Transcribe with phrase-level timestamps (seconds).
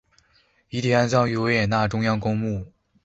[0.69, 2.73] 遗体安葬于维也纳中央公墓。